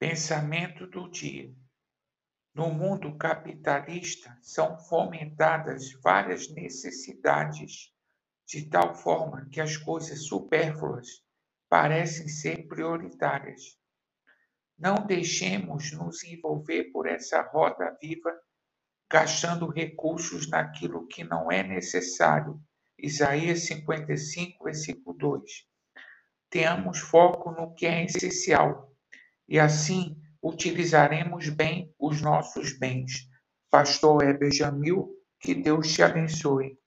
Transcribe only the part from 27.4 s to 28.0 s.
no que